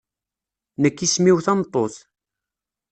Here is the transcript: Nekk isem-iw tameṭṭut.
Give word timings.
Nekk 0.81 0.97
isem-iw 1.05 1.37
tameṭṭut. 1.45 1.95